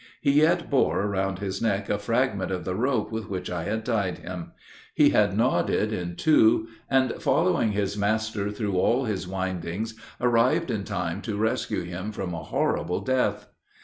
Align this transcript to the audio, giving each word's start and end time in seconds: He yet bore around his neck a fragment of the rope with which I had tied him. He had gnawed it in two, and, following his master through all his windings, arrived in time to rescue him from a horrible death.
He 0.19 0.31
yet 0.31 0.67
bore 0.67 1.01
around 1.03 1.37
his 1.37 1.61
neck 1.61 1.87
a 1.87 1.99
fragment 1.99 2.51
of 2.51 2.65
the 2.65 2.73
rope 2.73 3.11
with 3.11 3.29
which 3.29 3.51
I 3.51 3.65
had 3.65 3.85
tied 3.85 4.17
him. 4.17 4.53
He 4.95 5.11
had 5.11 5.37
gnawed 5.37 5.69
it 5.69 5.93
in 5.93 6.15
two, 6.15 6.69
and, 6.89 7.13
following 7.21 7.73
his 7.73 7.95
master 7.95 8.49
through 8.49 8.79
all 8.79 9.05
his 9.05 9.27
windings, 9.27 9.93
arrived 10.19 10.71
in 10.71 10.85
time 10.85 11.21
to 11.21 11.37
rescue 11.37 11.83
him 11.83 12.11
from 12.11 12.33
a 12.33 12.41
horrible 12.41 13.01
death. 13.01 13.45